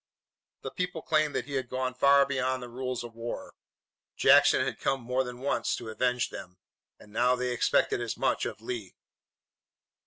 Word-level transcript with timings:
The 0.63 0.71
people 0.71 1.03
claimed 1.03 1.35
that 1.35 1.45
he 1.45 1.53
had 1.53 1.69
gone 1.69 1.93
far 1.93 2.25
beyond 2.25 2.63
the 2.63 2.69
rules 2.69 3.03
of 3.03 3.13
war. 3.13 3.53
Jackson 4.15 4.65
had 4.65 4.79
come 4.79 4.99
more 4.99 5.23
than 5.23 5.41
once 5.41 5.75
to 5.75 5.89
avenge 5.89 6.31
them, 6.31 6.57
and 6.99 7.11
now 7.13 7.35
they 7.35 7.51
expected 7.51 8.01
as 8.01 8.17
much 8.17 8.47
of 8.47 8.61
Lee. 8.63 8.95